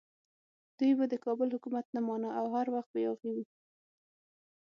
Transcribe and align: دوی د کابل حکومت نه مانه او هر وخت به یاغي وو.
دوی 0.77 0.91
د 1.11 1.15
کابل 1.25 1.47
حکومت 1.55 1.85
نه 1.95 2.01
مانه 2.07 2.29
او 2.39 2.45
هر 2.55 2.67
وخت 2.75 2.89
به 2.93 2.99
یاغي 3.07 3.31
وو. 3.33 3.45